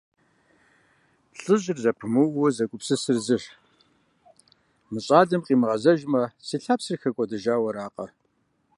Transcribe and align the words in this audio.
ЛӀыжьыр 1.41 1.77
зэпымыууэ 1.83 2.47
зэгупсысыр 2.55 3.17
зыщ: 3.25 3.43
«Мы 4.91 4.99
щӀалэм 5.05 5.41
къимыгъэзэжмэ, 5.45 6.21
си 6.45 6.57
лъапсэр 6.63 6.99
хэкӀуэдэжауэ 7.01 7.69
аракъэ?». 7.71 8.05